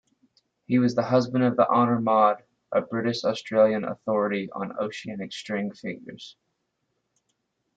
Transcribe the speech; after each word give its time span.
He 0.65 0.79
was 0.79 0.95
the 0.95 1.03
husband 1.03 1.43
of 1.43 1.59
Honor 1.59 2.01
Maude, 2.01 2.41
a 2.71 2.81
British-Australian 2.81 3.83
authority 3.83 4.49
on 4.51 4.75
Oceanic 4.79 5.31
string 5.31 5.71
figures. 5.75 6.37